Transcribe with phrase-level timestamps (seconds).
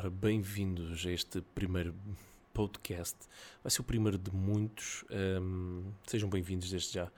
[0.00, 1.94] Ora, bem-vindos a este primeiro
[2.54, 3.18] podcast.
[3.62, 5.04] Vai ser o primeiro de muitos.
[5.10, 7.12] Um, sejam bem-vindos desde já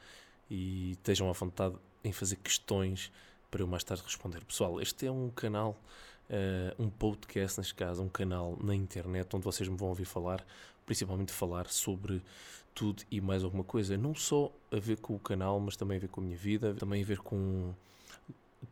[0.51, 3.13] e estejam à vontade em fazer questões
[3.53, 4.45] para eu mais tarde responder.
[4.45, 5.81] Pessoal, este é um canal,
[6.29, 10.45] uh, um podcast, neste caso, um canal na internet onde vocês me vão ouvir falar,
[10.85, 12.21] principalmente falar sobre
[12.75, 13.97] tudo e mais alguma coisa.
[13.97, 16.75] Não só a ver com o canal, mas também a ver com a minha vida,
[16.75, 17.73] também a ver com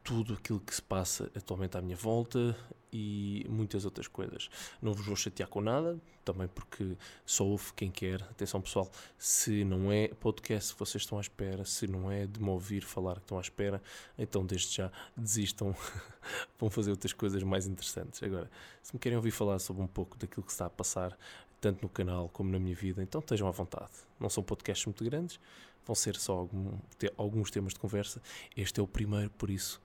[0.02, 2.57] tudo aquilo que se passa atualmente à minha volta
[2.93, 4.50] e muitas outras coisas.
[4.80, 8.22] Não vos vou chatear com nada, também porque só ouve quem quer.
[8.22, 12.40] Atenção pessoal, se não é podcast que vocês estão à espera, se não é de
[12.40, 13.82] me ouvir falar que estão à espera,
[14.18, 15.75] então desde já desistam,
[16.58, 18.22] vão fazer outras coisas mais interessantes.
[18.22, 18.50] Agora,
[18.82, 21.16] se me querem ouvir falar sobre um pouco daquilo que está a passar,
[21.61, 23.93] tanto no canal como na minha vida, então estejam à vontade.
[24.19, 25.39] Não são podcasts muito grandes,
[25.85, 26.79] vão ser só algum,
[27.17, 28.23] alguns temas de conversa.
[28.57, 29.81] Este é o primeiro, por isso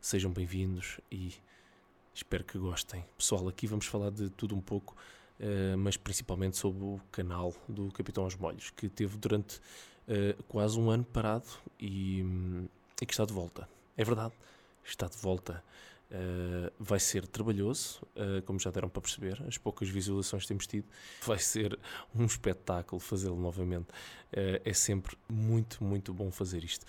[0.00, 1.34] sejam bem-vindos e
[2.14, 3.04] espero que gostem.
[3.16, 4.96] Pessoal, aqui vamos falar de tudo um pouco,
[5.38, 10.78] uh, mas principalmente sobre o canal do Capitão aos Molhos, que teve durante uh, quase
[10.78, 11.46] um ano parado
[11.78, 12.20] e,
[13.00, 13.68] e, que está de volta.
[13.96, 14.34] É verdade,
[14.84, 15.62] está de volta.
[16.10, 20.66] Uh, vai ser trabalhoso, uh, como já deram para perceber, as poucas visualizações que temos
[20.66, 20.88] tido.
[21.24, 21.78] Vai ser
[22.12, 23.90] um espetáculo fazê-lo novamente.
[24.32, 26.84] Uh, é sempre muito, muito bom fazer isto.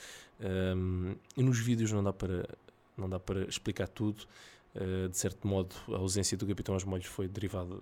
[1.38, 2.50] e nos vídeos não dá para,
[2.98, 4.26] não dá para explicar tudo.
[4.74, 7.76] de certo modo, a ausência do Capitão aos Molhos foi derivada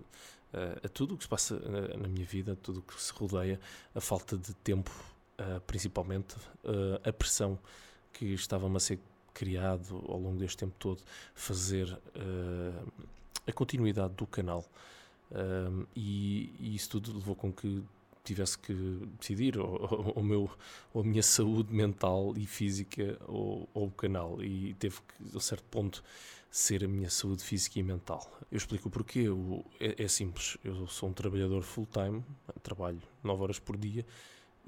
[0.84, 1.58] a tudo o que se passa
[1.98, 3.60] na minha vida, tudo o que se rodeia,
[3.96, 4.92] a falta de tempo,
[5.68, 6.36] principalmente,
[7.04, 7.58] a pressão
[8.12, 9.00] que estava-me a ser
[9.40, 11.02] criado ao longo deste tempo todo
[11.34, 12.92] fazer uh,
[13.48, 14.66] a continuidade do canal.
[15.32, 17.82] Uh, e, e, isso tudo levou com que
[18.22, 18.74] tivesse que
[19.18, 20.52] decidir o meu,
[20.94, 25.40] ou a minha saúde mental e física ou, ou o canal e teve que, a
[25.40, 26.04] certo ponto,
[26.52, 28.30] ser a minha saúde física e mental.
[28.52, 29.26] Eu explico o porquê.
[29.80, 30.58] é, é simples.
[30.66, 32.26] Eu sou um trabalhador full-time,
[32.62, 34.06] trabalho 9 horas por dia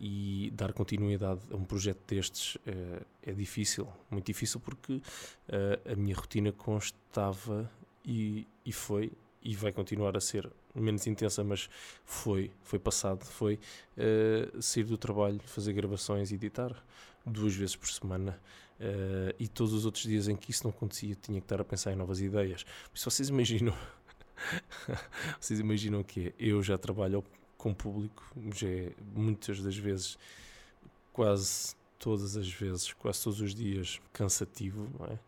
[0.04, 5.96] e dar continuidade a um projeto destes uh, é difícil, muito difícil porque uh, a
[5.96, 7.70] minha rotina constava
[8.04, 9.12] e, e foi
[9.44, 11.70] e vai continuar a ser menos intensa, mas
[12.04, 13.60] foi, foi passado, foi
[13.98, 16.76] uh, sair do trabalho, fazer gravações e editar
[17.24, 18.40] duas vezes por semana
[18.80, 21.64] uh, e todos os outros dias em que isso não acontecia tinha que estar a
[21.64, 22.66] pensar em novas ideias.
[22.94, 23.76] Se vocês imaginam,
[25.40, 27.24] vocês imaginam que é, eu já trabalho
[27.62, 28.24] com público,
[28.56, 30.18] já é muitas das vezes,
[31.14, 35.20] quase todas as vezes, quase todos os dias, cansativo, é?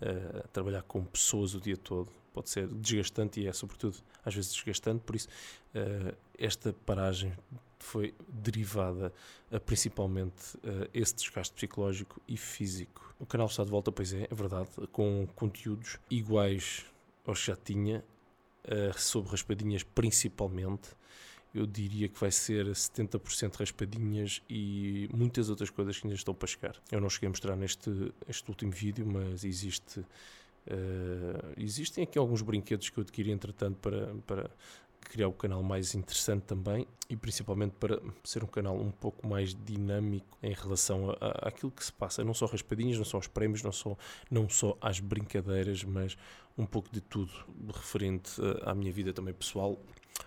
[0.00, 4.54] Uh, trabalhar com pessoas o dia todo pode ser desgastante e é, sobretudo, às vezes
[4.54, 5.28] desgastante, por isso,
[5.74, 7.36] uh, esta paragem
[7.80, 9.12] foi derivada
[9.50, 13.14] a principalmente uh, esse desgaste psicológico e físico.
[13.18, 16.86] O canal está de volta, pois é, é verdade, com conteúdos iguais
[17.26, 18.04] aos que já tinha,
[18.96, 20.90] sobre raspadinhas principalmente,
[21.54, 26.48] eu diria que vai ser 70% raspadinhas e muitas outras coisas que ainda estão para
[26.48, 26.76] chegar.
[26.90, 32.42] Eu não cheguei a mostrar neste este último vídeo, mas existe, uh, existem aqui alguns
[32.42, 34.50] brinquedos que eu adquiri entretanto para, para
[35.00, 39.52] criar o canal mais interessante também e principalmente para ser um canal um pouco mais
[39.52, 43.62] dinâmico em relação a, àquilo que se passa, não só raspadinhas, não só aos prémios,
[43.62, 43.96] não só,
[44.30, 46.16] não só às brincadeiras, mas
[46.56, 47.32] um pouco de tudo
[47.74, 49.76] referente à minha vida também pessoal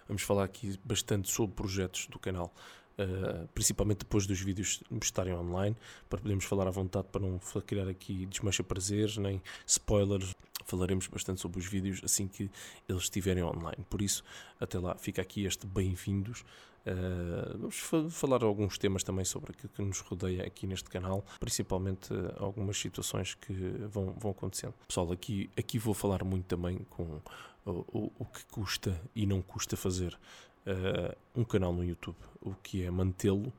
[0.07, 2.53] Vamos falar aqui bastante sobre projetos do canal,
[2.97, 5.75] uh, principalmente depois dos vídeos estarem online,
[6.09, 10.35] para podermos falar à vontade, para não criar aqui desmancha prazeres, nem spoilers.
[10.73, 12.49] Falaremos bastante sobre os vídeos assim que
[12.89, 13.85] eles estiverem online.
[13.87, 14.23] Por isso,
[14.59, 16.41] até lá, fica aqui este bem-vindos.
[16.41, 21.23] Uh, vamos fa falar alguns temas também sobre aquilo que nos rodeia aqui neste canal,
[21.39, 23.53] principalmente uh, algumas situações que
[23.87, 24.73] vão, vão acontecendo.
[24.87, 27.21] Pessoal, aqui, aqui vou falar muito também com
[27.67, 30.17] o, o, que custa e não custa fazer
[30.65, 33.53] uh, um canal no YouTube, o que é mantê-lo,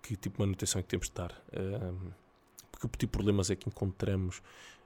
[0.00, 3.68] que tipo de manutenção é que temos de dar, que tipo de problemas é que
[3.68, 4.40] encontramos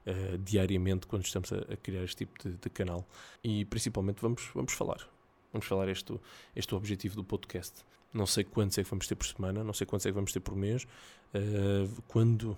[0.09, 3.07] uh, diariamente quando estamos a, a, criar este tipo de, de, canal
[3.45, 5.09] e principalmente vamos, vamos falar.
[5.53, 6.19] Vamos falar este,
[6.57, 7.85] este objetivo do podcast.
[8.13, 10.33] Não sei quantos é que vamos ter por semana, não sei quantos é que vamos
[10.33, 10.87] ter por mês.
[12.07, 12.57] quando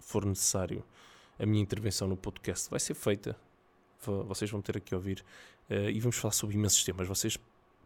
[0.00, 0.84] for necessário,
[1.38, 3.36] a minha intervenção no podcast vai ser feita
[4.26, 5.24] vocês vão ter aqui a ouvir
[5.70, 7.06] uh, e vamos falar sobre imensos temas.
[7.08, 7.38] Vocês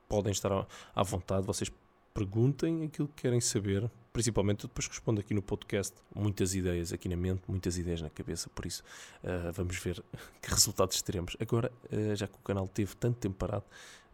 [0.08, 1.70] podem estar à, vontade, vocês
[2.12, 5.94] perguntem aquilo que querem saber, principalmente eu depois respondo aqui no podcast.
[6.14, 8.82] Muitas ideias aqui na mente, muitas ideias na cabeça, por isso
[9.22, 10.02] uh, vamos ver
[10.42, 11.36] que resultados teremos.
[11.40, 13.64] Agora, uh, já que o canal teve tanto tempo parado,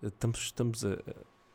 [0.02, 0.98] estamos, estamos a,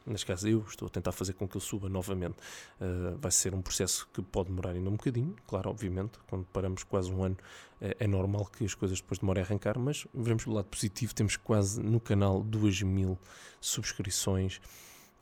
[0.06, 2.38] neste caso eu, estou a tentar fazer com que ele suba novamente.
[2.80, 6.84] Uh, vai ser um processo que pode demorar ainda um bocadinho, claro, obviamente, quando paramos
[6.84, 7.38] quase um ano
[7.80, 11.36] é, normal que as coisas depois demorem a arrancar, mas veremos pelo lado positivo, temos
[11.36, 13.18] quase no canal 2 mil
[13.60, 14.62] subscrições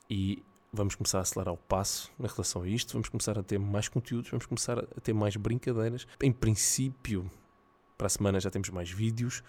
[0.10, 3.58] e vamos começar a acelerar o passo na relação a isto, vamos começar a ter
[3.58, 6.08] mais conteúdos, vamos começar a ter mais brincadeiras.
[6.22, 7.30] Em princípio,
[7.98, 9.44] para a semana já temos mais vídeos,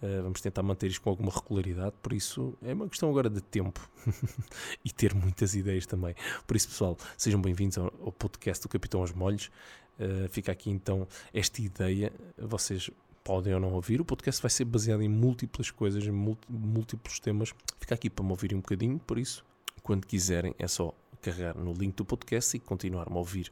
[0.00, 3.40] uh, vamos tentar manter isto com alguma regularidade, por isso é uma questão agora de
[3.40, 3.80] tempo
[4.84, 6.14] e ter muitas ideias também.
[6.46, 9.50] Por isso, pessoal, sejam bem-vindos ao, ao, podcast do Capitão aos Molhos.
[9.98, 12.90] Uh, fica aqui então esta ideia, vocês
[13.22, 14.00] podem ou não ouvir.
[14.00, 17.52] O podcast vai ser baseado em múltiplas coisas, em múltiplos temas.
[17.78, 19.44] Fica aqui para me ouvirem um bocadinho, por isso
[19.90, 23.50] quando quiserem, é só carregar no link do podcast e continuar-me a ouvir.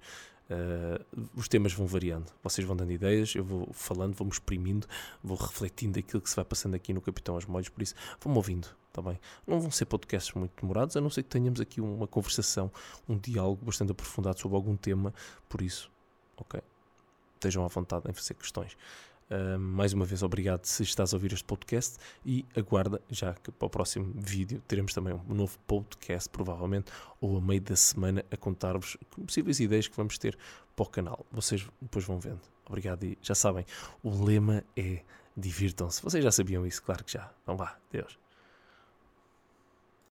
[0.49, 4.87] Uh, os temas vão variando, vocês vão dando ideias, eu vou falando, vou-me exprimindo,
[5.20, 8.37] vou refletindo aquilo que se vai passando aqui no Capitão aos Molhos, por isso vão-me
[8.37, 9.19] ouvindo, está bem?
[9.44, 12.70] Não vão ser podcasts muito demorados, a não ser que tenhamos aqui uma conversação,
[13.08, 15.12] um diálogo bastante aprofundado sobre algum tema,
[15.49, 15.90] por isso,
[16.37, 16.61] ok?
[17.35, 18.76] Estejam à vontade em fazer questões.
[19.30, 23.52] Uh, mais uma vez, obrigado se estás a ouvir este podcast e aguarda já que
[23.52, 26.90] para o próximo vídeo teremos também um novo podcast, provavelmente,
[27.20, 30.38] ou a meio da semana, a contar-vos possíveis ideias que vamos ter
[30.75, 31.26] para o canal.
[31.30, 32.40] Vocês depois vão vendo.
[32.66, 33.66] Obrigado e já sabem,
[34.02, 35.02] o lema é
[35.36, 36.02] divirtam-se.
[36.02, 37.30] Vocês já sabiam isso, claro que já.
[37.42, 38.19] Então vá, Deus.